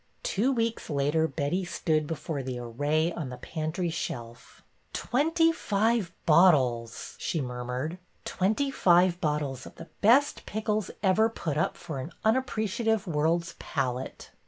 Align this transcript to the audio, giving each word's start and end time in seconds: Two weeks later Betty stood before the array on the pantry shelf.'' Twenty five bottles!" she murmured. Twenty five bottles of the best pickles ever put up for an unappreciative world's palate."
Two 0.23 0.51
weeks 0.51 0.89
later 0.89 1.27
Betty 1.27 1.63
stood 1.63 2.07
before 2.07 2.41
the 2.41 2.57
array 2.57 3.13
on 3.13 3.29
the 3.29 3.37
pantry 3.37 3.91
shelf.'' 3.91 4.63
Twenty 4.93 5.51
five 5.51 6.11
bottles!" 6.25 7.13
she 7.19 7.39
murmured. 7.39 7.99
Twenty 8.25 8.71
five 8.71 9.21
bottles 9.21 9.67
of 9.67 9.75
the 9.75 9.89
best 10.01 10.47
pickles 10.47 10.89
ever 11.03 11.29
put 11.29 11.55
up 11.55 11.77
for 11.77 11.99
an 11.99 12.11
unappreciative 12.25 13.05
world's 13.05 13.53
palate." 13.59 14.31